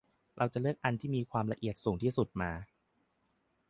[0.37, 2.51] เราจะเลือกอันที่ความละเอียดสูงที่สุดมา